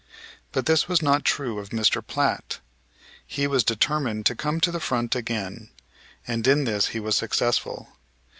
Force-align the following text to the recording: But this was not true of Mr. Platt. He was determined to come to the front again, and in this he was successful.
But 0.51 0.65
this 0.65 0.87
was 0.87 1.03
not 1.03 1.23
true 1.23 1.59
of 1.59 1.69
Mr. 1.69 2.03
Platt. 2.03 2.59
He 3.23 3.45
was 3.45 3.63
determined 3.63 4.25
to 4.25 4.35
come 4.35 4.59
to 4.61 4.71
the 4.71 4.79
front 4.79 5.13
again, 5.15 5.69
and 6.27 6.47
in 6.47 6.63
this 6.63 6.87
he 6.87 6.99
was 6.99 7.15
successful. 7.15 7.87